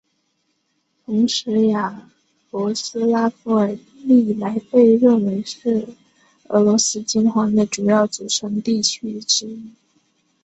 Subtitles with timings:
[1.05, 2.09] 同时雅
[2.49, 5.89] 罗斯拉夫尔历来被认为是
[6.47, 9.73] 俄罗斯金环的主要组成地区之一。